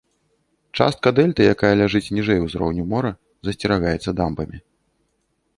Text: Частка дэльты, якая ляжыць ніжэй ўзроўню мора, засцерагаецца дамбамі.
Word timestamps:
Частка 0.79 1.07
дэльты, 1.19 1.41
якая 1.53 1.71
ляжыць 1.83 2.13
ніжэй 2.21 2.39
ўзроўню 2.45 2.83
мора, 2.95 3.11
засцерагаецца 3.49 4.09
дамбамі. 4.23 4.57